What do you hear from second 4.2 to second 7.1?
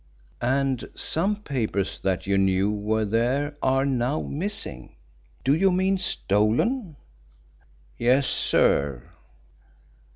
missing. Do you mean stolen?"